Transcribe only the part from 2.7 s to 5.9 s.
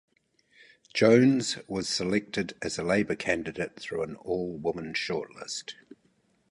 a Labour candidate through an all-women shortlist.